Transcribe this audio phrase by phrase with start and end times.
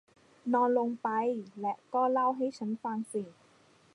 [0.53, 1.09] นอนลงไป
[1.61, 3.23] และก็เล่าให้ฉันฟังสิ